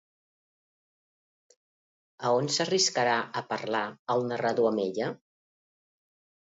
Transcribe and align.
A 2.29 2.31
on 2.39 2.51
s'arriscarà 2.57 3.21
a 3.43 3.47
parlar 3.53 3.87
el 4.17 4.27
narrador 4.35 4.73
amb 4.75 4.87
ella? 4.89 5.17